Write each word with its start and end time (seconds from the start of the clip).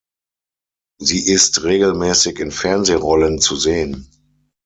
Sie 0.99 1.23
ist 1.27 1.61
regelmäßig 1.63 2.39
in 2.39 2.49
Fernsehrollen 2.49 3.37
zu 3.39 3.55
sehen. 3.55 4.09